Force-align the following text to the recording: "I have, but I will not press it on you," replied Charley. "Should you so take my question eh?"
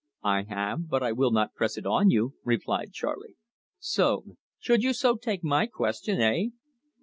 "I 0.23 0.41
have, 0.49 0.89
but 0.89 1.03
I 1.03 1.11
will 1.11 1.29
not 1.29 1.53
press 1.53 1.77
it 1.77 1.85
on 1.85 2.09
you," 2.09 2.33
replied 2.43 2.91
Charley. 2.91 3.35
"Should 4.59 4.81
you 4.81 4.93
so 4.93 5.15
take 5.15 5.43
my 5.43 5.67
question 5.67 6.19
eh?" 6.19 6.45